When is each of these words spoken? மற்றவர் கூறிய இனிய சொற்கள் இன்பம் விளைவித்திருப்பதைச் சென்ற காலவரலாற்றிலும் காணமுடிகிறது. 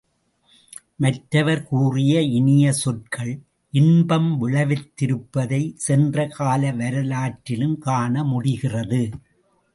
மற்றவர் 0.95 1.61
கூறிய 1.63 2.21
இனிய 2.21 2.71
சொற்கள் 2.71 3.33
இன்பம் 3.73 4.31
விளைவித்திருப்பதைச் 4.41 5.75
சென்ற 5.77 6.27
காலவரலாற்றிலும் 6.39 7.77
காணமுடிகிறது. 7.85 9.03